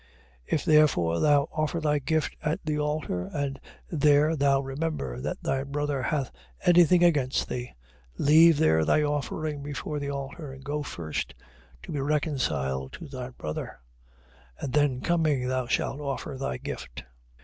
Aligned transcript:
If 0.47 0.65
therefore 0.65 1.19
thou 1.19 1.47
offer 1.51 1.79
thy 1.79 1.99
gift 1.99 2.35
at 2.41 2.59
the 2.65 2.79
altar, 2.79 3.29
and 3.31 3.59
there 3.91 4.35
thou 4.35 4.59
remember 4.59 5.21
that 5.21 5.43
thy 5.43 5.63
brother 5.63 6.01
hath 6.01 6.31
anything 6.65 7.03
against 7.03 7.47
thee; 7.47 7.75
5:24. 8.19 8.25
Leave 8.27 8.57
there 8.57 8.83
thy 8.83 9.03
offering 9.03 9.61
before 9.61 9.99
the 9.99 10.09
altar, 10.09 10.51
and 10.53 10.63
go 10.63 10.81
first 10.81 11.35
to 11.83 11.91
be 11.91 11.99
reconciled 12.01 12.93
to 12.93 13.07
thy 13.07 13.29
brother, 13.29 13.79
and 14.57 14.73
then 14.73 15.01
coming 15.01 15.47
thou 15.47 15.67
shalt 15.67 16.01
offer 16.01 16.35
thy 16.35 16.57
gift. 16.57 17.03